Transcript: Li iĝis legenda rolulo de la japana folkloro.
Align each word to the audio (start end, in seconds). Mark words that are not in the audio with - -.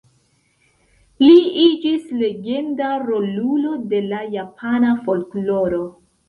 Li 1.23 1.35
iĝis 1.63 2.07
legenda 2.21 2.87
rolulo 3.11 3.75
de 3.93 4.01
la 4.07 4.23
japana 4.39 4.97
folkloro. 5.05 5.85